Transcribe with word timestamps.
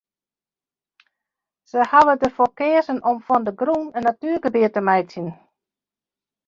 Sy 1.69 1.81
hawwe 1.91 2.13
der 2.21 2.33
foar 2.37 2.51
keazen 2.57 3.03
om 3.09 3.17
fan 3.27 3.43
de 3.45 3.51
grûn 3.59 3.83
in 3.97 4.05
natuergebiet 4.07 4.73
te 4.75 4.81
meitsjen. 4.87 5.29